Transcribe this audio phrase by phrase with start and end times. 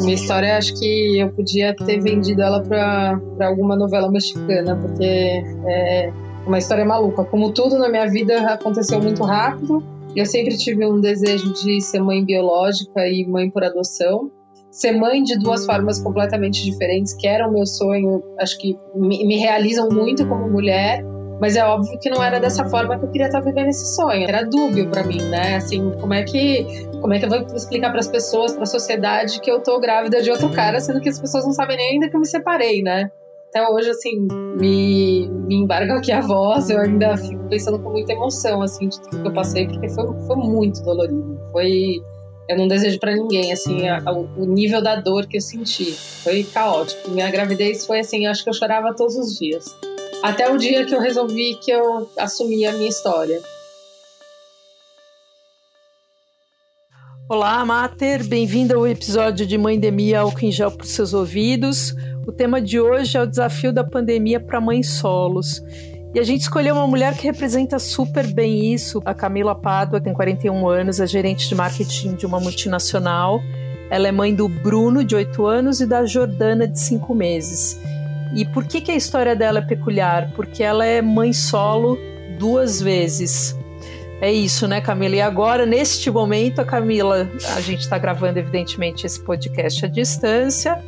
[0.00, 6.12] Minha história, acho que eu podia ter vendido ela para alguma novela mexicana, porque é
[6.46, 7.24] uma história maluca.
[7.24, 9.82] Como tudo na minha vida aconteceu muito rápido,
[10.16, 14.30] eu sempre tive um desejo de ser mãe biológica e mãe por adoção.
[14.70, 19.26] Ser mãe de duas formas completamente diferentes, que era o meu sonho, acho que me,
[19.26, 21.04] me realizam muito como mulher,
[21.40, 24.28] mas é óbvio que não era dessa forma que eu queria estar vivendo esse sonho.
[24.28, 25.56] Era dúbio para mim, né?
[25.56, 28.66] Assim, como é que como é que eu vou explicar para as pessoas, para a
[28.66, 31.92] sociedade que eu tô grávida de outro cara, sendo que as pessoas não sabem nem
[31.92, 33.10] ainda que eu me separei, né?
[33.48, 38.12] Até hoje, assim, me, me embarga aqui a voz, eu ainda fico pensando com muita
[38.12, 41.40] emoção, assim, de tudo que eu passei, porque foi, foi muito dolorido.
[41.50, 42.00] Foi.
[42.48, 45.92] Eu não desejo para ninguém, assim, a, a, o nível da dor que eu senti.
[45.92, 47.10] Foi caótico.
[47.10, 49.76] Minha gravidez foi assim, acho que eu chorava todos os dias.
[50.22, 53.40] Até o dia que eu resolvi que eu assumi a minha história.
[57.26, 61.94] Olá, Mater, bem-vinda ao episódio de Mãe Demia Álcool em Gel para os seus ouvidos.
[62.26, 65.62] O tema de hoje é o desafio da pandemia para mães solos.
[66.12, 69.00] E a gente escolheu uma mulher que representa super bem isso.
[69.06, 73.40] A Camila Pádua tem 41 anos, é gerente de marketing de uma multinacional.
[73.88, 77.80] Ela é mãe do Bruno, de 8 anos, e da Jordana, de 5 meses.
[78.34, 80.30] E por que, que a história dela é peculiar?
[80.34, 81.98] Porque ela é mãe solo
[82.38, 83.56] duas vezes.
[84.20, 85.16] É isso, né, Camila?
[85.16, 90.78] E agora, neste momento, a Camila, a gente está gravando, evidentemente, esse podcast à distância.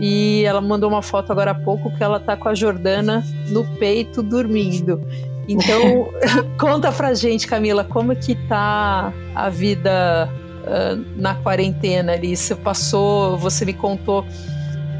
[0.00, 3.64] E ela mandou uma foto agora há pouco que ela tá com a Jordana no
[3.76, 5.02] peito dormindo.
[5.46, 6.08] Então,
[6.58, 10.28] conta pra gente, Camila, como que tá a vida
[10.62, 12.36] uh, na quarentena ali?
[12.36, 14.24] Você passou, você me contou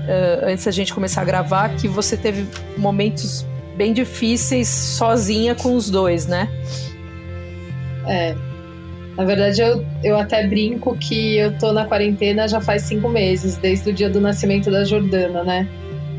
[0.08, 5.76] uh, antes da gente começar a gravar, que você teve momentos bem difíceis sozinha com
[5.76, 6.48] os dois, né?
[8.06, 8.34] É.
[9.16, 13.56] Na verdade, eu, eu até brinco que eu tô na quarentena já faz cinco meses,
[13.56, 15.68] desde o dia do nascimento da Jordana, né?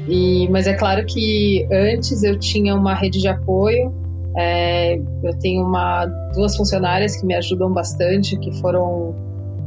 [0.07, 3.93] E, mas é claro que antes eu tinha uma rede de apoio.
[4.37, 9.15] É, eu tenho uma, duas funcionárias que me ajudam bastante, que foram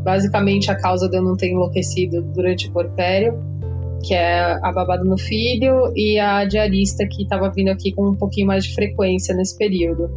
[0.05, 3.51] basicamente a causa de eu não ter enlouquecido durante o porpério
[4.02, 8.08] que é a babá do meu filho, e a diarista que estava vindo aqui com
[8.08, 10.10] um pouquinho mais de frequência nesse período.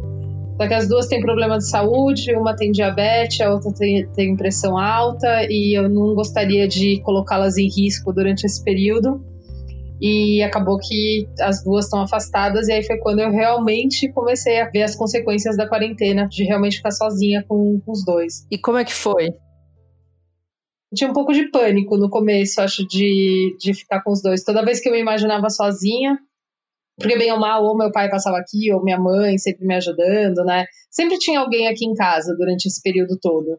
[0.56, 4.34] Só que as duas têm problema de saúde, uma tem diabetes, a outra tem, tem
[4.36, 9.22] pressão alta, e eu não gostaria de colocá-las em risco durante esse período.
[10.00, 14.68] E acabou que as duas estão afastadas, e aí foi quando eu realmente comecei a
[14.68, 18.46] ver as consequências da quarentena, de realmente ficar sozinha com, com os dois.
[18.50, 19.34] E como é que foi?
[20.94, 24.44] Tinha um pouco de pânico no começo, acho, de, de ficar com os dois.
[24.44, 26.18] Toda vez que eu me imaginava sozinha,
[26.96, 30.44] porque bem ou mal, ou meu pai passava aqui, ou minha mãe sempre me ajudando,
[30.44, 30.64] né?
[30.90, 33.58] Sempre tinha alguém aqui em casa durante esse período todo.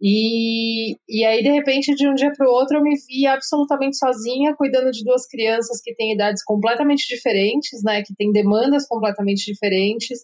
[0.00, 3.96] E, e aí, de repente, de um dia para o outro, eu me vi absolutamente
[3.96, 8.02] sozinha, cuidando de duas crianças que têm idades completamente diferentes, né?
[8.02, 10.20] Que têm demandas completamente diferentes.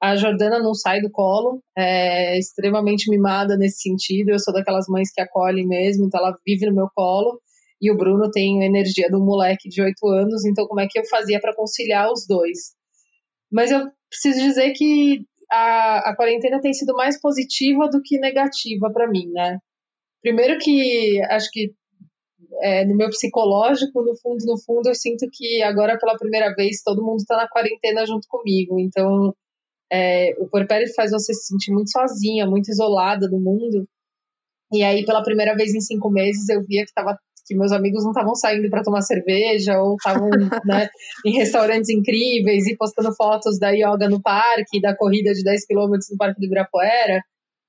[0.00, 4.30] A Jordana não sai do colo, é extremamente mimada nesse sentido.
[4.30, 7.40] Eu sou daquelas mães que acolhem mesmo, então ela vive no meu colo.
[7.80, 10.98] E o Bruno tem a energia do moleque de oito anos, então como é que
[10.98, 12.74] eu fazia para conciliar os dois?
[13.50, 18.90] Mas eu preciso dizer que a, a quarentena tem sido mais positiva do que negativa
[18.92, 19.58] para mim, né?
[20.22, 21.72] Primeiro que acho que
[22.62, 26.82] é, no meu psicológico, no fundo, no fundo, eu sinto que agora pela primeira vez
[26.82, 28.78] todo mundo está na quarentena junto comigo.
[28.78, 29.34] Então
[29.92, 33.86] é, o puerpério faz você se sentir muito sozinha, muito isolada do mundo.
[34.72, 38.04] E aí, pela primeira vez em cinco meses, eu via que, tava, que meus amigos
[38.04, 40.28] não estavam saindo para tomar cerveja ou estavam
[40.64, 40.88] né,
[41.26, 46.08] em restaurantes incríveis e postando fotos da yoga no parque, da corrida de 10 quilômetros
[46.10, 47.20] no Parque do Ibirapuera.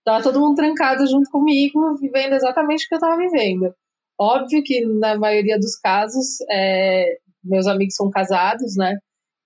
[0.04, 3.74] Tava todo mundo trancado junto comigo, vivendo exatamente o que eu estava vivendo.
[4.20, 8.98] Óbvio que, na maioria dos casos, é, meus amigos são casados, né?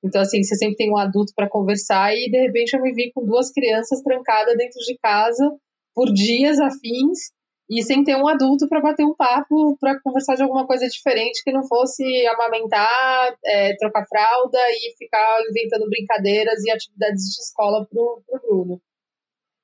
[0.05, 3.11] Então, assim, você sempre tem um adulto para conversar e, de repente, eu me vi
[3.11, 5.51] com duas crianças trancadas dentro de casa
[5.95, 7.31] por dias afins
[7.67, 11.41] e sem ter um adulto para bater um papo, para conversar de alguma coisa diferente
[11.43, 17.87] que não fosse amamentar, é, trocar fralda e ficar inventando brincadeiras e atividades de escola
[17.87, 18.81] para o Bruno.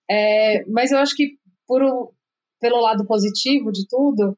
[0.09, 1.37] É, mas eu acho que,
[1.67, 1.81] por,
[2.59, 4.35] pelo lado positivo de tudo,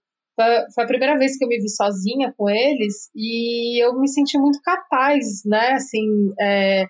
[0.74, 4.38] foi a primeira vez que eu me vi sozinha com eles e eu me senti
[4.38, 5.74] muito capaz, né?
[5.74, 6.08] Assim,
[6.40, 6.86] é,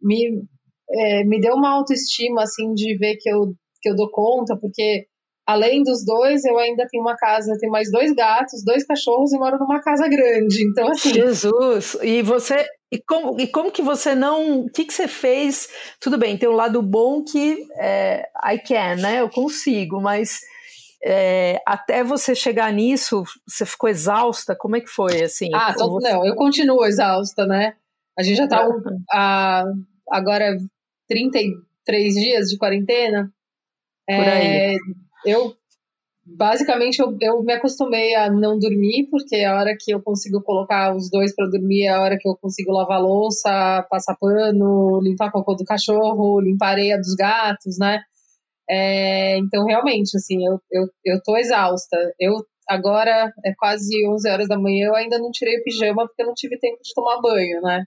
[0.00, 0.42] me,
[0.90, 5.06] é, me deu uma autoestima, assim, de ver que eu, que eu dou conta, porque
[5.46, 9.38] além dos dois, eu ainda tenho uma casa, tenho mais dois gatos, dois cachorros e
[9.38, 10.62] moro numa casa grande.
[10.62, 11.14] Então, assim.
[11.14, 11.96] Jesus!
[12.02, 12.66] E você.
[12.90, 14.60] E como, e como que você não.
[14.60, 15.68] O que, que você fez?
[15.98, 19.20] Tudo bem, tem um lado bom que é, I can, né?
[19.20, 20.40] Eu consigo, mas
[21.04, 24.54] É, até você chegar nisso, você ficou exausta?
[24.54, 25.48] Como é que foi, assim?
[25.52, 26.12] Ah, você...
[26.12, 27.74] não, eu continuo exausta, né?
[28.18, 29.64] A gente já tá um, a,
[30.10, 30.56] agora
[31.08, 33.32] 33 dias de quarentena.
[34.06, 34.46] Por aí.
[34.46, 34.76] É,
[35.26, 35.56] eu
[36.24, 40.94] basicamente eu, eu me acostumei a não dormir, porque a hora que eu consigo colocar
[40.94, 45.32] os dois para dormir é a hora que eu consigo lavar louça, passar pano, limpar
[45.32, 48.02] cocô do cachorro, limpar areia dos gatos, né?
[48.72, 51.96] É, então, realmente, assim, eu, eu, eu tô exausta.
[52.18, 52.36] Eu
[52.66, 56.26] agora é quase 11 horas da manhã, eu ainda não tirei o pijama porque eu
[56.26, 57.84] não tive tempo de tomar banho, né?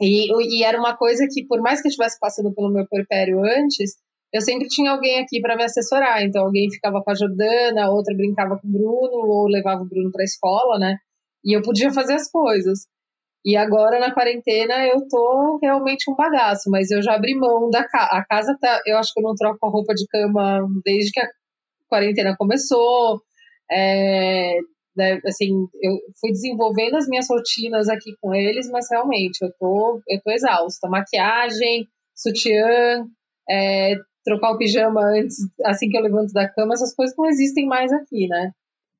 [0.00, 3.42] E, e era uma coisa que, por mais que eu estivesse passando pelo meu puerpério
[3.42, 3.92] antes,
[4.32, 6.22] eu sempre tinha alguém aqui para me assessorar.
[6.22, 10.10] Então, alguém ficava com a Jordana, outra brincava com o Bruno, ou levava o Bruno
[10.12, 10.96] para a escola, né?
[11.44, 12.80] E eu podia fazer as coisas.
[13.44, 17.86] E agora, na quarentena, eu tô realmente um bagaço, mas eu já abri mão da
[17.88, 18.10] casa.
[18.12, 18.80] A casa tá.
[18.86, 21.28] Eu acho que eu não troco a roupa de cama desde que a
[21.88, 23.20] quarentena começou.
[23.70, 24.58] É,
[24.96, 25.50] né, assim,
[25.82, 30.30] eu fui desenvolvendo as minhas rotinas aqui com eles, mas realmente eu tô, eu tô
[30.30, 30.88] exausta.
[30.88, 33.06] Maquiagem, sutiã,
[33.48, 33.94] é,
[34.24, 37.92] trocar o pijama antes, assim que eu levanto da cama, essas coisas não existem mais
[37.92, 38.52] aqui, né?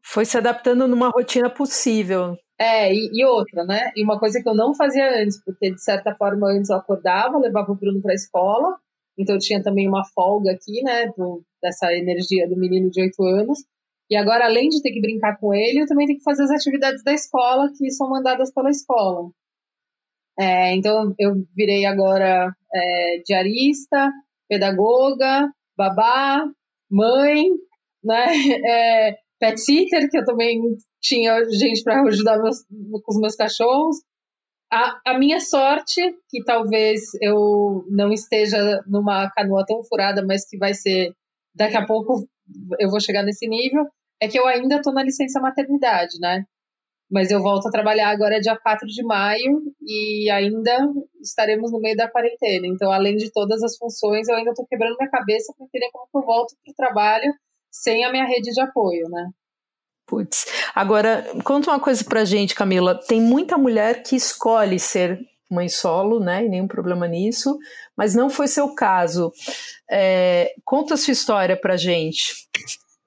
[0.04, 2.36] Foi se adaptando numa rotina possível.
[2.58, 3.90] É, e, e, outra, né?
[3.96, 7.38] E uma coisa que eu não fazia antes, porque de certa forma antes eu acordava,
[7.38, 8.76] levava o Bruno para a escola,
[9.18, 13.22] então eu tinha também uma folga aqui, né, do, dessa energia do menino de 8
[13.22, 13.58] anos.
[14.10, 16.50] E agora, além de ter que brincar com ele, eu também tenho que fazer as
[16.50, 19.30] atividades da escola que são mandadas pela escola.
[20.38, 24.10] É, então, eu virei agora é, diarista,
[24.48, 26.44] pedagoga, babá,
[26.90, 27.44] mãe,
[28.02, 28.26] né?
[28.66, 30.60] É, pet sitter, que eu também
[31.00, 32.58] tinha gente para ajudar meus,
[33.02, 33.96] com os meus cachorros.
[34.72, 40.56] A, a, minha sorte, que talvez eu não esteja numa canoa tão furada, mas que
[40.56, 41.12] vai ser
[41.52, 42.28] daqui a pouco
[42.78, 43.84] eu vou chegar nesse nível,
[44.20, 46.44] é que eu ainda estou na licença maternidade, né?
[47.10, 50.86] Mas eu volto a trabalhar agora dia 4 de maio e ainda
[51.20, 52.68] estaremos no meio da quarentena.
[52.68, 56.06] Então, além de todas as funções, eu ainda estou quebrando minha cabeça para entender como
[56.06, 57.34] que eu volto para o trabalho
[57.70, 59.30] sem a minha rede de apoio, né?
[60.06, 60.46] Putz.
[60.74, 62.98] Agora, conta uma coisa pra gente, Camila.
[63.06, 66.44] Tem muita mulher que escolhe ser mãe solo, né?
[66.44, 67.58] E nenhum problema nisso,
[67.96, 69.32] mas não foi seu caso.
[69.90, 72.48] É, conta a sua história pra gente.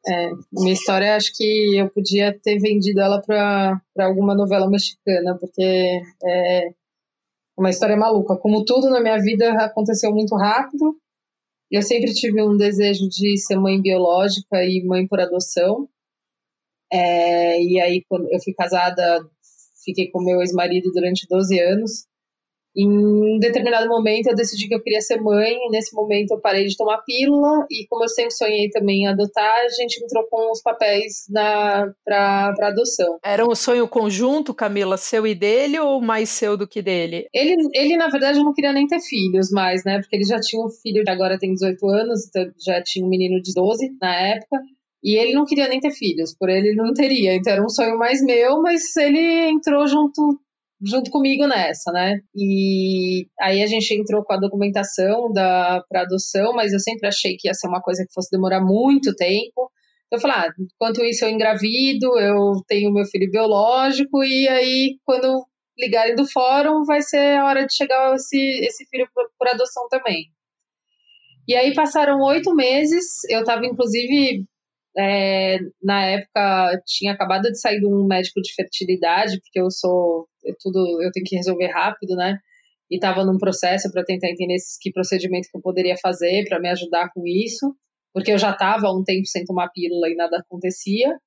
[0.06, 6.01] É, minha história, acho que eu podia ter vendido ela para alguma novela mexicana, porque
[6.25, 6.69] é
[7.57, 8.36] uma história maluca.
[8.36, 10.98] Como tudo na minha vida aconteceu muito rápido,
[11.73, 15.89] eu sempre tive um desejo de ser mãe biológica e mãe por adoção.
[16.91, 19.27] É, e aí, quando eu fui casada,
[19.83, 22.05] fiquei com meu ex-marido durante 12 anos.
[22.75, 26.65] Em um determinado momento eu decidi que eu queria ser mãe, nesse momento eu parei
[26.65, 30.51] de tomar pílula, e como eu sempre sonhei também em adotar, a gente entrou com
[30.51, 33.19] os papéis para adoção.
[33.23, 37.27] Era um sonho conjunto, Camila, seu e dele, ou mais seu do que dele?
[37.33, 39.99] Ele, ele na verdade, não queria nem ter filhos mais, né?
[39.99, 43.09] Porque ele já tinha um filho que agora tem 18 anos, então já tinha um
[43.09, 44.57] menino de 12 na época.
[45.03, 47.35] E ele não queria nem ter filhos, por ele não teria.
[47.35, 50.39] Então era um sonho mais meu, mas ele entrou junto
[50.83, 52.19] junto comigo nessa, né?
[52.35, 57.38] E aí a gente entrou com a documentação da para adoção, mas eu sempre achei
[57.38, 59.71] que ia ser uma coisa que fosse demorar muito tempo.
[60.12, 65.46] Eu falei, ah, enquanto isso eu engravido, eu tenho meu filho biológico e aí quando
[65.77, 70.27] ligarem do fórum vai ser a hora de chegar esse esse filho por, adoção também.
[71.48, 74.46] E aí passaram oito meses, eu estava inclusive
[74.98, 80.27] é, na época tinha acabado de sair de um médico de fertilidade, porque eu sou
[80.59, 82.38] tudo eu tenho que resolver rápido, né?
[82.91, 86.69] E estava num processo para tentar entender que procedimento que eu poderia fazer para me
[86.69, 87.75] ajudar com isso,
[88.13, 91.17] porque eu já estava um tempo sem tomar pílula e nada acontecia.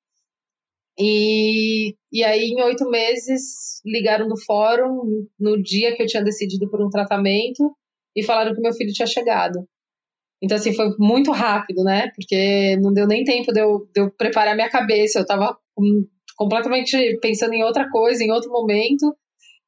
[0.99, 6.71] E, e aí, em oito meses, ligaram do fórum no dia que eu tinha decidido
[6.71, 7.77] por um tratamento
[8.15, 9.67] e falaram que meu filho tinha chegado.
[10.43, 12.11] Então, assim, foi muito rápido, né?
[12.15, 15.19] Porque não deu nem tempo de eu, de eu preparar minha cabeça.
[15.19, 15.57] Eu tava
[16.37, 19.17] completamente pensando em outra coisa, em outro momento.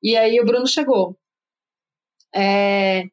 [0.03, 1.17] E aí o Bruno chegou.
[2.35, 3.05] É,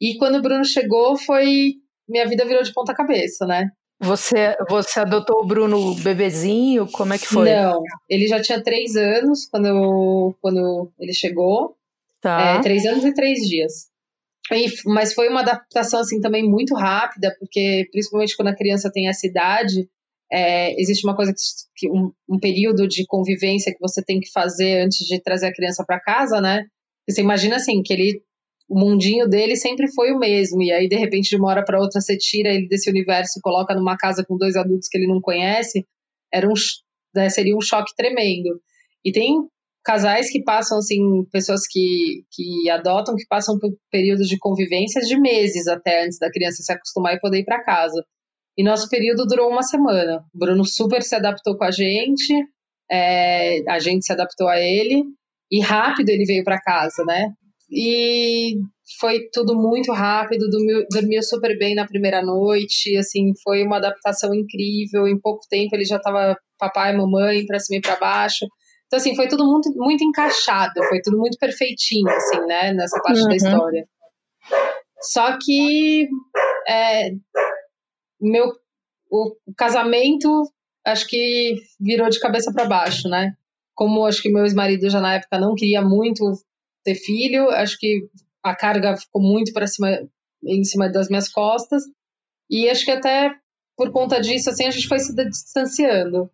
[0.00, 1.74] e quando o Bruno chegou, foi.
[2.08, 3.70] Minha vida virou de ponta cabeça, né?
[4.00, 6.86] Você, você adotou o Bruno bebezinho?
[6.86, 7.50] Como é que foi?
[7.52, 11.76] Não, ele já tinha três anos quando, quando ele chegou.
[12.20, 12.40] Tá.
[12.40, 13.88] É, três anos e três dias.
[14.52, 19.08] E, mas foi uma adaptação assim também muito rápida, porque principalmente quando a criança tem
[19.08, 19.88] essa idade,
[20.32, 21.32] é, existe uma coisa
[21.76, 25.52] que, um, um, período de convivência que você tem que fazer antes de trazer a
[25.52, 26.64] criança para casa, né?
[27.08, 28.22] Você imagina assim que ele
[28.68, 30.62] o mundinho dele sempre foi o mesmo.
[30.62, 33.42] E aí, de repente, de uma hora para outra, você tira ele desse universo e
[33.42, 35.86] coloca numa casa com dois adultos que ele não conhece.
[36.32, 36.52] Era um,
[37.14, 38.60] né, seria um choque tremendo.
[39.02, 39.48] E tem
[39.82, 45.18] casais que passam, assim, pessoas que, que adotam, que passam por períodos de convivência de
[45.18, 48.04] meses até antes da criança se acostumar e poder ir para casa.
[48.58, 50.24] E nosso período durou uma semana.
[50.34, 52.34] O Bruno super se adaptou com a gente,
[52.90, 55.04] é, a gente se adaptou a ele,
[55.48, 57.28] e rápido ele veio para casa, né?
[57.70, 58.56] E
[58.98, 64.34] foi tudo muito rápido, dormiu, dormiu, super bem na primeira noite, assim, foi uma adaptação
[64.34, 68.44] incrível, em pouco tempo ele já estava papai, mamãe, para cima e para baixo.
[68.86, 73.20] Então, assim, foi tudo muito, muito encaixado, foi tudo muito perfeitinho, assim, né, nessa parte
[73.20, 73.28] uhum.
[73.28, 73.86] da história.
[75.00, 76.08] Só que
[76.66, 77.10] é,
[78.20, 78.52] meu,
[79.10, 80.50] o, casamento,
[80.84, 83.34] acho que virou de cabeça para baixo, né?
[83.74, 86.32] Como acho que meu ex-marido já na época não queria muito
[86.84, 88.08] ter filho, acho que
[88.42, 89.88] a carga ficou muito para cima
[90.44, 91.82] em cima das minhas costas
[92.48, 93.34] e acho que até
[93.76, 96.30] por conta disso assim a gente foi se distanciando.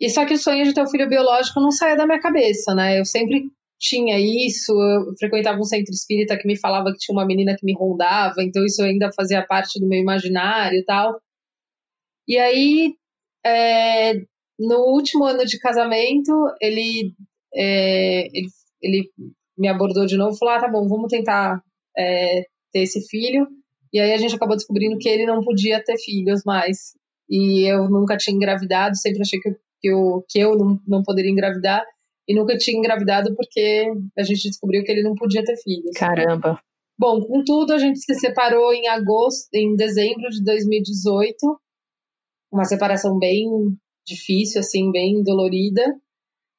[0.00, 2.74] E só que o sonho de ter um filho biológico não saía da minha cabeça,
[2.74, 2.98] né?
[2.98, 3.50] Eu sempre
[3.84, 7.66] tinha isso, eu frequentava um centro espírita que me falava que tinha uma menina que
[7.66, 11.20] me rondava, então isso ainda fazia parte do meu imaginário e tal.
[12.26, 12.94] E aí,
[13.44, 14.14] é,
[14.58, 17.12] no último ano de casamento, ele,
[17.54, 18.48] é, ele,
[18.82, 19.10] ele
[19.58, 21.60] me abordou de novo e falou: ah, tá bom, vamos tentar
[21.96, 23.46] é, ter esse filho.
[23.92, 26.94] E aí a gente acabou descobrindo que ele não podia ter filhos mais.
[27.28, 29.50] E eu nunca tinha engravidado, sempre achei que,
[29.80, 31.84] que, eu, que eu não, não poderia engravidar.
[32.28, 35.96] E nunca tinha engravidado porque a gente descobriu que ele não podia ter filhos.
[35.96, 36.58] Caramba.
[36.98, 41.36] Bom, contudo, a gente se separou em agosto, em dezembro de 2018.
[42.52, 43.46] Uma separação bem
[44.06, 45.82] difícil, assim, bem dolorida.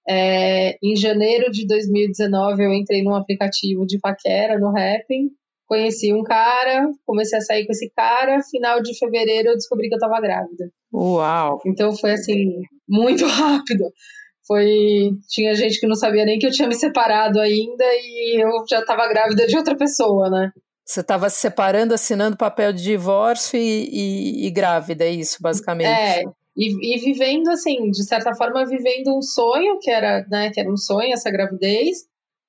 [0.08, 5.32] É, em janeiro de 2019, eu entrei num aplicativo de paquera no Rapping,
[5.66, 9.96] conheci um cara, comecei a sair com esse cara, final de fevereiro eu descobri que
[9.96, 10.70] eu tava grávida.
[10.94, 11.60] Uau!
[11.66, 13.86] Então foi assim, muito rápido.
[14.48, 18.50] Foi, tinha gente que não sabia nem que eu tinha me separado ainda e eu
[18.70, 20.52] já tava grávida de outra pessoa, né?
[20.86, 25.88] Você estava se separando, assinando papel de divórcio e, e, e grávida, é isso, basicamente?
[25.88, 26.24] É,
[26.56, 30.72] e, e, vivendo assim, de certa forma, vivendo um sonho que era, né, que era
[30.72, 32.06] um sonho essa gravidez,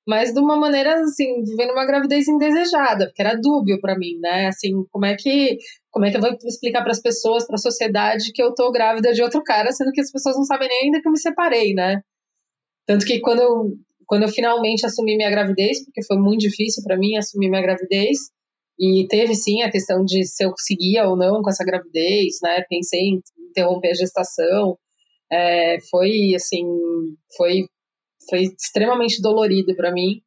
[0.07, 4.47] mas de uma maneira assim, vivendo uma gravidez indesejada, porque era dúbio para mim, né?
[4.47, 5.57] Assim, como é que
[5.97, 8.71] como é que eu vou explicar para as pessoas, para a sociedade que eu tô
[8.71, 11.19] grávida de outro cara, sendo que as pessoas não sabem nem ainda que eu me
[11.19, 12.03] separei, né?
[12.85, 13.71] Tanto que quando eu
[14.05, 18.19] quando eu finalmente assumi minha gravidez, porque foi muito difícil para mim assumir minha gravidez,
[18.79, 22.63] e teve sim a questão de se eu conseguia ou não com essa gravidez, né?
[22.69, 24.77] Pensei em interromper a gestação.
[25.31, 26.63] É, foi assim,
[27.35, 27.65] foi,
[28.29, 30.21] foi extremamente dolorido para mim.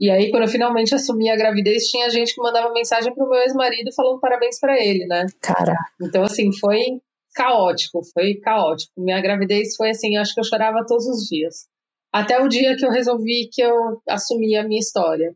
[0.00, 3.38] E aí, quando eu finalmente assumi a gravidez, tinha gente que mandava mensagem pro meu
[3.40, 5.26] ex-marido falando parabéns para ele, né?
[5.42, 5.76] Cara.
[6.00, 7.00] Então, assim, foi
[7.34, 8.92] caótico, foi caótico.
[8.96, 11.66] Minha gravidez foi assim, acho que eu chorava todos os dias.
[12.10, 15.34] Até o dia que eu resolvi que eu assumi a minha história.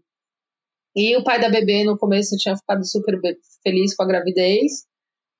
[0.96, 3.20] E o pai da bebê, no começo, tinha ficado super
[3.62, 4.86] feliz com a gravidez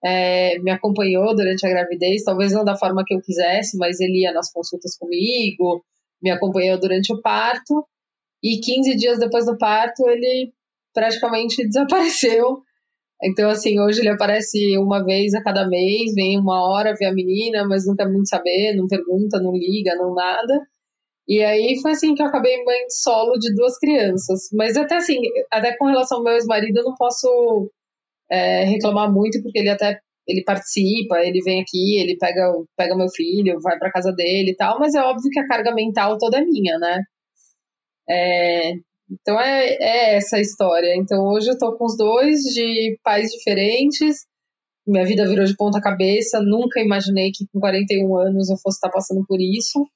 [0.04, 4.20] é, me acompanhou durante a gravidez, talvez não da forma que eu quisesse, mas ele
[4.20, 5.82] ia nas consultas comigo,
[6.22, 7.86] me acompanhou durante o parto,
[8.44, 10.52] e 15 dias depois do parto ele
[10.92, 12.62] praticamente desapareceu.
[13.22, 17.14] Então, assim, hoje ele aparece uma vez a cada mês, vem uma hora ver a
[17.14, 20.60] menina, mas não quer muito saber, não pergunta, não liga, não nada.
[21.26, 24.48] E aí foi assim que eu acabei mãe solo de duas crianças.
[24.52, 25.16] Mas até assim,
[25.50, 27.70] até com relação ao meu ex-marido, eu não posso
[28.30, 33.08] é, reclamar muito, porque ele até ele participa, ele vem aqui, ele pega, pega meu
[33.08, 36.38] filho, vai para casa dele e tal, mas é óbvio que a carga mental toda
[36.38, 37.00] é minha, né?
[38.08, 38.72] É,
[39.10, 40.94] então é, é essa a história.
[40.96, 44.26] Então hoje eu tô com os dois de pais diferentes,
[44.86, 48.90] minha vida virou de ponta cabeça, nunca imaginei que com 41 anos eu fosse estar
[48.90, 49.86] passando por isso.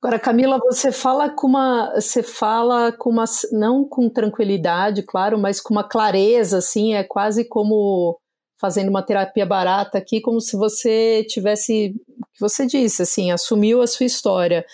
[0.00, 5.60] Agora, Camila, você fala com uma, você fala com uma, não com tranquilidade, claro, mas
[5.60, 8.16] com uma clareza, assim, é quase como
[8.60, 11.94] fazendo uma terapia barata aqui, como se você tivesse,
[12.32, 14.64] que você disse, assim, assumiu a sua história.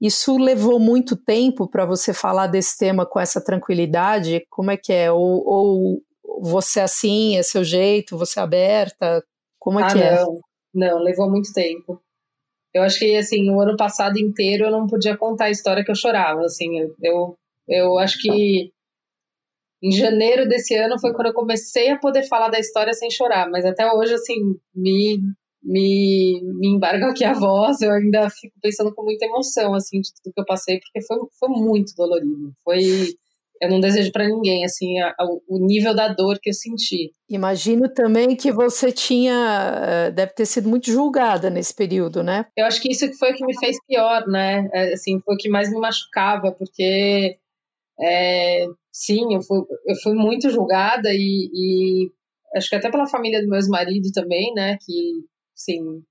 [0.00, 4.46] Isso levou muito tempo para você falar desse tema com essa tranquilidade?
[4.50, 5.10] Como é que é?
[5.10, 6.02] Ou, ou
[6.40, 9.24] você é assim, é seu jeito, você é aberta?
[9.58, 10.14] Como é ah, que é?
[10.16, 10.40] não.
[10.74, 12.00] Não, levou muito tempo.
[12.74, 15.90] Eu acho que, assim, o ano passado inteiro eu não podia contar a história que
[15.90, 18.70] eu chorava, assim, eu, eu acho que
[19.82, 23.48] em janeiro desse ano foi quando eu comecei a poder falar da história sem chorar,
[23.48, 25.20] mas até hoje, assim, me,
[25.62, 30.10] me, me embarga aqui a voz, eu ainda fico pensando com muita emoção, assim, de
[30.14, 33.14] tudo que eu passei, porque foi, foi muito dolorido, foi...
[33.60, 37.10] eu não desejo para ninguém, assim, a, a, o nível da dor que eu senti.
[37.28, 39.32] Imagino também que você tinha,
[39.82, 42.44] eh, deve ter sido muito julgada nesse período, né?
[42.56, 44.68] Eu acho que isso foi o que me fez pior, né?
[44.72, 47.38] É, assim, foi o que mais me machucava, porque,
[47.98, 52.10] é, sim, eu fui, eu fui muito julgada e, e
[52.54, 54.76] acho que até pela família do meu ex-marido também, né?
[54.84, 55.24] Que,
[55.56, 56.04] sim,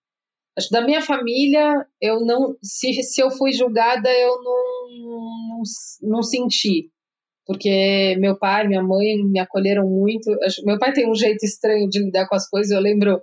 [0.72, 5.64] da minha família, eu não, se, se eu fui julgada, eu não, não,
[6.02, 6.90] não senti
[7.46, 10.36] porque meu pai, minha mãe me acolheram muito.
[10.66, 12.72] Meu pai tem um jeito estranho de lidar com as coisas.
[12.72, 13.22] Eu lembro,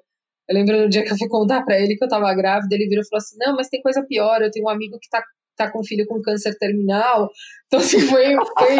[0.48, 2.88] eu lembro no dia que eu fui contar para ele que eu estava grávida, ele
[2.88, 4.40] virou e falou assim: "Não, mas tem coisa pior.
[4.40, 5.22] Eu tenho um amigo que tá
[5.56, 7.30] tá com um filho com câncer terminal".
[7.66, 8.76] Então assim, foi foi,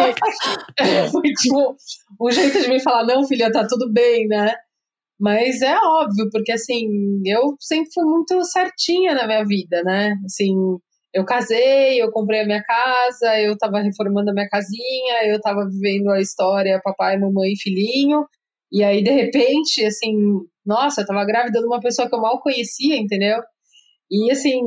[1.11, 1.75] foi tipo
[2.21, 4.55] um jeito de me falar: "Não, filha, tá tudo bem, né?"
[5.19, 10.15] Mas é óbvio, porque assim, eu sempre fui muito certinha na minha vida, né?
[10.25, 10.53] Assim,
[11.13, 15.67] eu casei, eu comprei a minha casa, eu estava reformando a minha casinha, eu estava
[15.69, 18.25] vivendo a história papai, mamãe e filhinho.
[18.71, 20.13] E aí, de repente, assim,
[20.65, 23.39] nossa, eu estava grávida de uma pessoa que eu mal conhecia, entendeu?
[24.11, 24.61] E assim,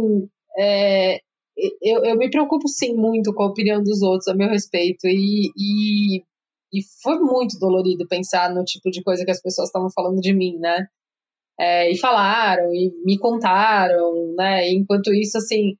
[0.58, 1.18] é,
[1.82, 5.06] eu, eu me preocupo sim muito com a opinião dos outros a meu respeito.
[5.06, 6.22] E, e,
[6.78, 10.32] e foi muito dolorido pensar no tipo de coisa que as pessoas estavam falando de
[10.32, 10.86] mim, né?
[11.58, 14.68] É, e falaram, e me contaram, né?
[14.68, 15.76] E enquanto isso, assim,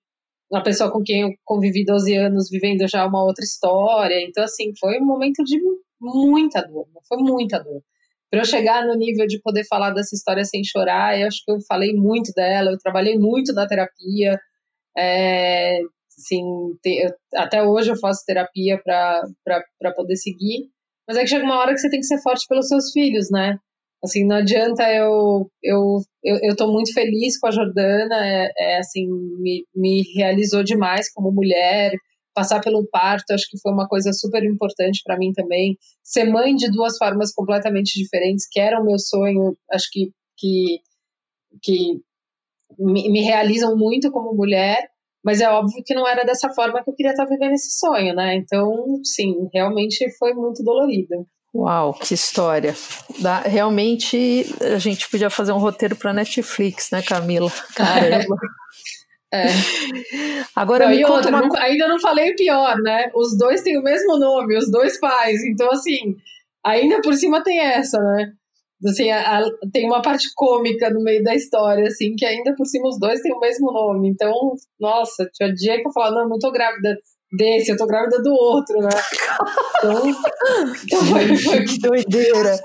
[0.51, 4.23] uma pessoa com quem eu convivi 12 anos vivendo já uma outra história.
[4.23, 5.61] Então, assim, foi um momento de
[6.01, 7.83] muita dor, foi muita dor.
[8.31, 11.51] Para eu chegar no nível de poder falar dessa história sem chorar, eu acho que
[11.51, 14.39] eu falei muito dela, eu trabalhei muito na terapia.
[14.97, 15.79] É,
[16.19, 16.43] assim,
[16.83, 20.71] te, eu, até hoje eu faço terapia para poder seguir.
[21.07, 23.31] Mas é que chega uma hora que você tem que ser forte pelos seus filhos,
[23.31, 23.59] né?
[24.05, 25.51] Assim, não adianta eu.
[25.63, 29.07] Eu, eu, eu tô muito feliz com a Jordana, é, é assim,
[29.39, 31.93] me, me realizou demais como mulher.
[32.35, 35.79] Passar pelo parto, acho que foi uma coisa super importante para mim também.
[36.03, 40.81] Ser mãe de duas formas completamente diferentes, que era o meu sonho, acho que, que,
[41.63, 42.01] que
[42.79, 44.87] me, me realizam muito como mulher,
[45.27, 48.15] mas é óbvio que não era dessa forma que eu queria estar vivendo esse sonho,
[48.15, 48.37] né?
[48.37, 51.27] Então, sim, realmente foi muito dolorido.
[51.53, 52.77] Uau, que história.
[53.19, 57.51] Da, realmente a gente podia fazer um roteiro para Netflix, né, Camila?
[57.75, 58.37] Caramba.
[59.35, 59.49] É.
[60.55, 61.41] Agora não, me outra, uma...
[61.41, 63.11] não, ainda não falei pior, né?
[63.13, 65.43] Os dois têm o mesmo nome, os dois pais.
[65.45, 66.15] Então, assim,
[66.65, 68.33] ainda por cima tem essa, né?
[68.85, 72.67] Assim, a, a, tem uma parte cômica no meio da história, assim, que ainda por
[72.67, 74.09] cima os dois têm o mesmo nome.
[74.09, 74.33] Então,
[74.79, 76.97] nossa, tinha dia que eu falava, não, não tô grávida
[77.33, 78.89] desse, eu tô grávida do outro, né?
[79.79, 80.03] Então,
[80.85, 82.59] então foi, foi, que doideira.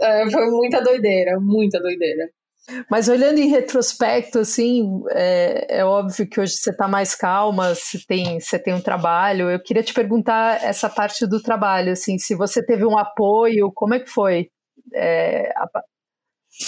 [0.00, 2.28] É, foi muita doideira, muita doideira.
[2.88, 7.98] Mas olhando em retrospecto, assim, é, é óbvio que hoje você está mais calma, você
[8.06, 9.50] tem, você tem um trabalho.
[9.50, 13.94] Eu queria te perguntar essa parte do trabalho, assim, se você teve um apoio, como
[13.94, 14.48] é que foi
[14.94, 15.68] é, a,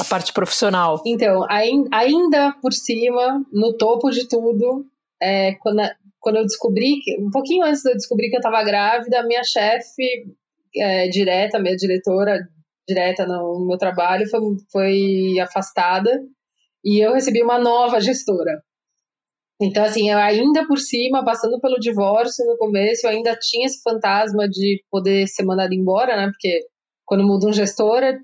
[0.00, 1.02] a parte profissional?
[1.06, 4.86] Então, ainda por cima, no topo de tudo,
[5.20, 5.82] é, quando,
[6.20, 10.26] quando eu descobri, um pouquinho antes de eu descobrir que eu estava grávida, minha chefe
[10.76, 12.38] é, direta, minha diretora
[12.88, 16.10] direta no meu trabalho foi, foi afastada
[16.84, 18.62] e eu recebi uma nova gestora.
[19.60, 23.80] Então, assim, eu ainda por cima, passando pelo divórcio no começo, eu ainda tinha esse
[23.80, 26.26] fantasma de poder ser mandada embora, né?
[26.26, 26.66] Porque
[27.04, 28.18] quando muda um gestora,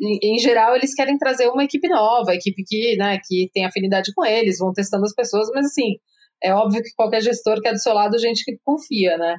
[0.00, 4.12] em, em geral, eles querem trazer uma equipe nova, equipe que, né, que tem afinidade
[4.14, 5.96] com eles, vão testando as pessoas, mas assim,
[6.42, 9.36] é óbvio que qualquer gestor quer do seu lado gente que confia, né?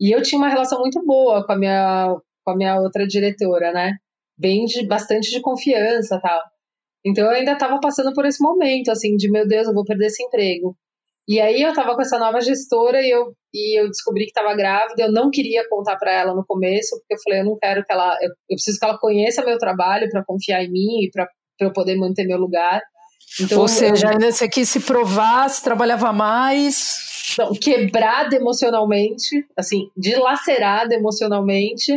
[0.00, 3.72] E eu tinha uma relação muito boa com a minha, com a minha outra diretora,
[3.72, 3.92] né?
[4.38, 6.40] Bem de bastante de confiança tal.
[7.04, 10.06] Então eu ainda estava passando por esse momento, assim, de meu Deus, eu vou perder
[10.06, 10.76] esse emprego.
[11.30, 14.52] E aí eu estava com essa nova gestora e eu, e eu descobri que estava
[14.52, 15.02] grávida.
[15.04, 17.92] Eu não queria contar para ela no começo, porque eu falei, eu não quero que
[17.92, 18.18] ela.
[18.20, 21.28] Eu, eu preciso que ela conheça meu trabalho para confiar em mim e para
[21.60, 22.82] eu poder manter meu lugar.
[23.40, 26.98] Então, Ou seja, eu, ainda se provar, se trabalhava mais.
[27.38, 31.92] Não, quebrada emocionalmente, assim, dilacerada emocionalmente,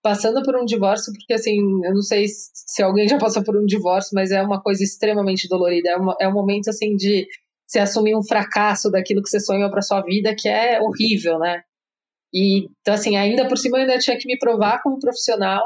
[0.00, 3.66] passando por um divórcio, porque assim, eu não sei se alguém já passou por um
[3.66, 5.90] divórcio, mas é uma coisa extremamente dolorida.
[5.90, 7.26] É, uma, é um momento assim de
[7.66, 11.62] você assumir um fracasso daquilo que você sonhou para sua vida, que é horrível, né?
[12.32, 15.62] E então assim, ainda por cima eu ainda tinha que me provar como profissional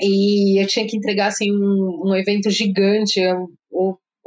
[0.00, 3.20] e eu tinha que entregar assim um, um evento gigante,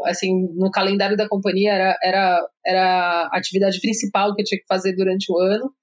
[0.06, 4.68] assim no calendário da companhia era, era era a atividade principal que eu tinha que
[4.68, 5.74] fazer durante o ano.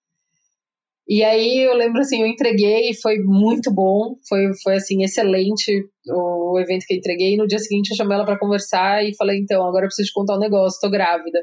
[1.11, 6.57] E aí eu lembro assim, eu entreguei, foi muito bom, foi foi assim excelente o
[6.61, 7.35] evento que eu entreguei.
[7.35, 10.07] E no dia seguinte eu chamei ela para conversar e falei então agora eu preciso
[10.07, 11.40] te contar um negócio, tô grávida.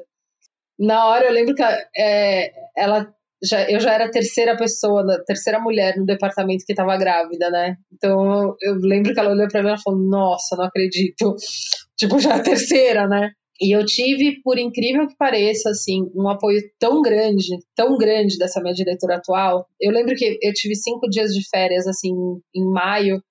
[0.80, 1.64] Na hora eu lembro que
[1.98, 6.72] é, ela já, eu já era a terceira pessoa, a terceira mulher no departamento que
[6.72, 7.76] estava grávida, né?
[7.94, 11.36] Então eu lembro que ela olhou para mim e falou: Nossa, não acredito.
[11.98, 13.32] Tipo, já é a terceira, né?
[13.60, 18.62] E eu tive, por incrível que pareça, assim, um apoio tão grande, tão grande dessa
[18.62, 19.67] minha diretora atual.
[19.82, 22.12] Eu lembro que eu tive cinco dias de férias, assim,
[22.56, 23.22] em maio,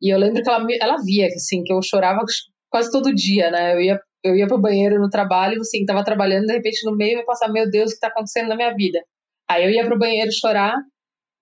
[0.00, 2.20] e eu lembro que ela, ela via, assim, que eu chorava
[2.70, 3.74] quase todo dia, né?
[3.74, 7.14] Eu ia, eu ia pro banheiro no trabalho, assim, tava trabalhando, de repente no meio
[7.14, 9.00] eu ia passar, meu Deus, o que tá acontecendo na minha vida?
[9.50, 10.76] Aí eu ia pro banheiro chorar,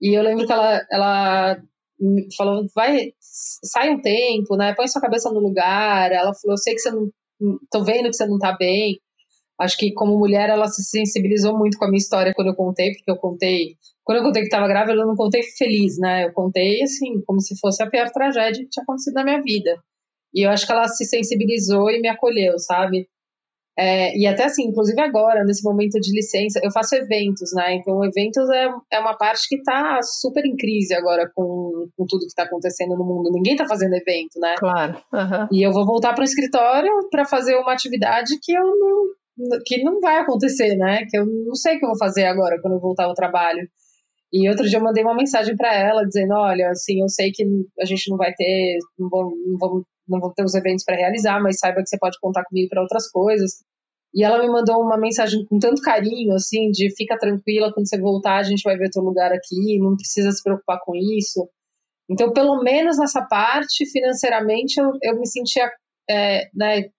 [0.01, 1.57] e eu lembro que ela, ela
[2.37, 4.75] falou, vai, sai um tempo, né?
[4.75, 6.11] Põe sua cabeça no lugar.
[6.11, 7.11] Ela falou, eu sei que você não,
[7.71, 8.99] tô vendo que você não tá bem.
[9.61, 12.93] Acho que como mulher ela se sensibilizou muito com a minha história quando eu contei,
[12.93, 16.25] porque eu contei, quando eu contei que estava grávida, eu não contei feliz, né?
[16.27, 19.77] Eu contei assim, como se fosse a pior tragédia que tinha acontecido na minha vida.
[20.35, 23.07] E eu acho que ela se sensibilizou e me acolheu, sabe?
[23.79, 27.75] É, e até assim, inclusive agora, nesse momento de licença, eu faço eventos, né?
[27.75, 32.21] Então, eventos é, é uma parte que está super em crise agora com, com tudo
[32.21, 33.31] que está acontecendo no mundo.
[33.33, 34.55] Ninguém está fazendo evento, né?
[34.59, 34.95] Claro.
[35.13, 35.49] Uhum.
[35.53, 39.21] E eu vou voltar para o escritório para fazer uma atividade que eu não
[39.65, 41.07] que não vai acontecer, né?
[41.09, 43.67] Que eu não sei o que eu vou fazer agora quando eu voltar ao trabalho.
[44.33, 47.45] E outro dia eu mandei uma mensagem para ela dizendo, olha, assim, eu sei que
[47.81, 50.97] a gente não vai ter, não vamos, não vamos, não vamos ter os eventos para
[50.97, 53.65] realizar, mas saiba que você pode contar comigo para outras coisas.
[54.15, 57.99] E ela me mandou uma mensagem com tanto carinho, assim, de fica tranquila, quando você
[57.99, 61.49] voltar a gente vai ver teu lugar aqui, não precisa se preocupar com isso.
[62.11, 65.71] Então, pelo menos nessa parte, financeiramente, eu, eu me sentia
[66.11, 66.91] é, né,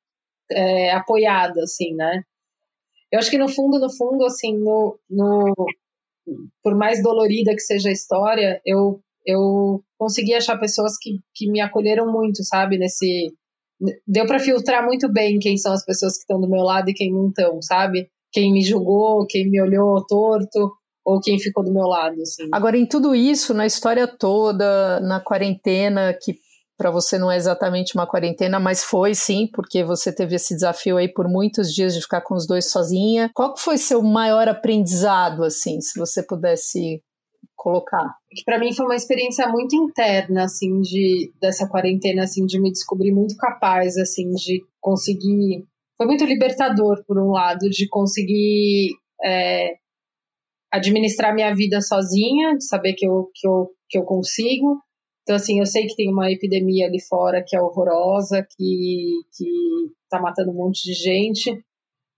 [0.50, 2.24] é, apoiada, assim, né?
[3.12, 5.54] Eu acho que no fundo, no fundo, assim, no, no,
[6.63, 11.60] por mais dolorida que seja a história, eu, eu consegui achar pessoas que, que me
[11.60, 13.34] acolheram muito, sabe, nesse,
[14.08, 16.93] deu para filtrar muito bem quem são as pessoas que estão do meu lado e
[16.93, 18.10] quem não estão, sabe?
[18.32, 20.71] Quem me julgou, quem me olhou torto
[21.06, 22.48] ou quem ficou do meu lado, assim.
[22.52, 26.36] Agora, em tudo isso, na história toda, na quarentena, que
[26.78, 30.98] para você não é exatamente uma quarentena, mas foi sim, porque você teve esse desafio
[30.98, 33.30] aí por muitos dias de ficar com os dois sozinha.
[33.36, 37.04] Qual foi seu maior aprendizado, assim, se você pudesse
[37.56, 38.16] colocar?
[38.32, 42.72] Que para mim foi uma experiência muito interna, assim, de dessa quarentena, assim, de me
[42.72, 45.64] descobrir muito capaz, assim, de conseguir.
[45.96, 48.90] Foi muito libertador, por um lado, de conseguir
[49.24, 49.76] é,
[50.71, 54.81] administrar minha vida sozinha, de saber que eu, que, eu, que eu consigo.
[55.23, 59.45] Então, assim, eu sei que tem uma epidemia ali fora que é horrorosa, que, que
[60.10, 61.63] tá matando um monte de gente.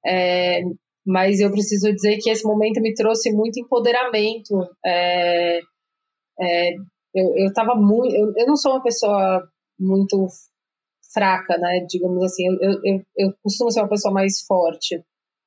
[0.05, 0.61] É,
[1.05, 4.55] mas eu preciso dizer que esse momento me trouxe muito empoderamento.
[4.85, 5.59] É,
[6.39, 6.73] é,
[7.13, 8.15] eu, eu tava muito.
[8.15, 9.47] Eu, eu não sou uma pessoa
[9.79, 10.27] muito
[11.13, 11.85] fraca, né?
[11.89, 15.03] Digamos assim, eu, eu, eu costumo ser uma pessoa mais forte,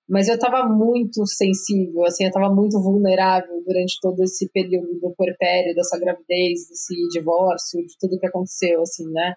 [0.09, 5.15] mas eu estava muito sensível, assim, eu estava muito vulnerável durante todo esse período do
[5.17, 9.35] puerpério, dessa gravidez, desse divórcio, de tudo que aconteceu, assim, né?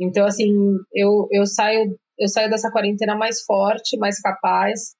[0.00, 0.52] Então, assim,
[0.92, 4.96] eu, eu saio eu saio dessa quarentena mais forte, mais capaz,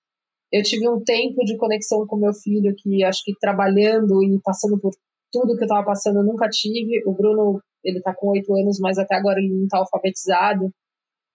[0.53, 4.79] eu tive um tempo de conexão com meu filho que acho que trabalhando e passando
[4.79, 4.92] por
[5.33, 7.03] tudo que eu estava passando eu nunca tive.
[7.05, 10.70] O Bruno, ele está com oito anos, mas até agora ele não está alfabetizado.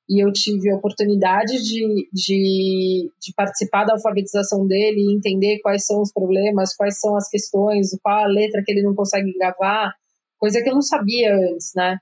[0.09, 5.85] E eu tive a oportunidade de, de, de, participar da alfabetização dele e entender quais
[5.85, 9.93] são os problemas, quais são as questões, qual a letra que ele não consegue gravar,
[10.37, 11.97] coisa que eu não sabia antes, né?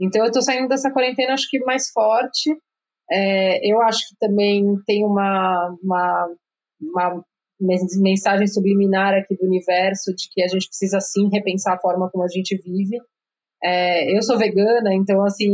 [0.00, 2.50] Então eu estou saindo dessa quarentena acho que mais forte.
[3.10, 6.34] É, eu acho que também tem uma, uma
[6.80, 7.24] uma
[7.98, 12.24] mensagem subliminar aqui do universo de que a gente precisa sim repensar a forma como
[12.24, 12.98] a gente vive.
[13.62, 15.50] É, eu sou vegana, então assim,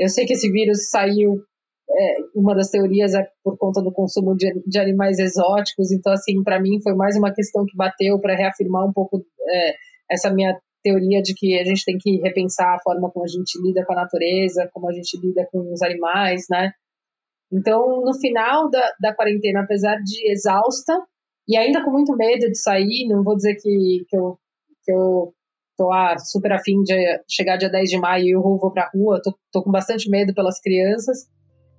[0.00, 1.44] eu sei que esse vírus saiu.
[1.92, 6.40] É, uma das teorias é por conta do consumo de, de animais exóticos, então assim,
[6.44, 9.74] para mim foi mais uma questão que bateu para reafirmar um pouco é,
[10.08, 13.60] essa minha teoria de que a gente tem que repensar a forma como a gente
[13.60, 16.70] lida com a natureza, como a gente lida com os animais, né?
[17.52, 20.94] Então, no final da, da quarentena, apesar de exausta
[21.48, 24.38] e ainda com muito medo de sair, não vou dizer que, que eu,
[24.84, 25.34] que eu
[25.80, 26.94] tô ah, super afim de
[27.26, 30.34] chegar dia 10 de maio e eu vou pra rua, tô, tô com bastante medo
[30.34, 31.26] pelas crianças,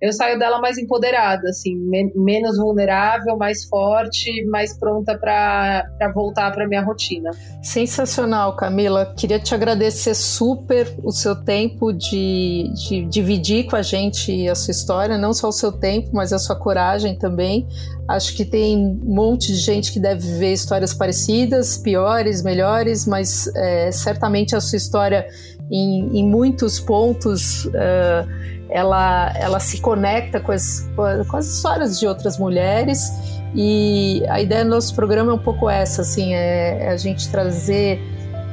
[0.01, 5.85] eu saio dela mais empoderada, assim, men menos vulnerável, mais forte, mais pronta para
[6.15, 7.29] voltar para minha rotina.
[7.61, 9.13] Sensacional, Camila.
[9.15, 14.71] Queria te agradecer super o seu tempo de, de dividir com a gente a sua
[14.71, 17.67] história, não só o seu tempo, mas a sua coragem também.
[18.09, 23.47] Acho que tem um monte de gente que deve viver histórias parecidas, piores, melhores, mas
[23.55, 25.27] é, certamente a sua história,
[25.71, 32.07] em, em muitos pontos, uh, ela, ela se conecta com as, com as histórias de
[32.07, 33.11] outras mulheres
[33.53, 37.29] E a ideia do nosso programa é um pouco essa, assim, é, é a gente
[37.29, 38.01] trazer,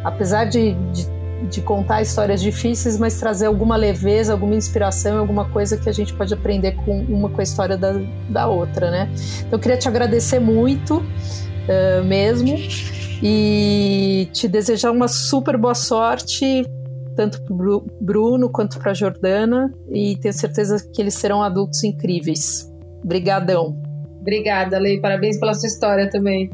[0.02, 1.06] apesar de, de,
[1.48, 6.12] de, contar histórias difíceis, mas trazer alguma leveza, alguma inspiração, alguma coisa que a gente
[6.12, 7.94] pode aprender com uma com a história da,
[8.28, 9.08] da outra, né?
[9.38, 12.56] Então eu queria te agradecer muito uh, mesmo
[13.22, 16.64] e te desejar uma super boa sorte
[17.18, 17.56] tanto para
[18.00, 22.72] Bruno quanto para Jordana e tenho certeza que eles serão adultos incríveis.
[23.02, 23.76] Obrigadão.
[24.20, 25.00] Obrigada, Lei.
[25.00, 26.48] Parabéns pela sua história também.